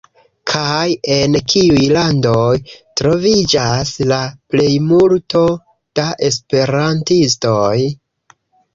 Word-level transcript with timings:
Kaj 0.51 0.85
en 1.15 1.37
kiuj 1.53 1.83
landoj, 1.97 2.47
troviĝas 3.03 3.93
la 4.15 4.19
plejmulto 4.57 5.45
da 6.01 6.11
esperantistoj? 6.33 7.75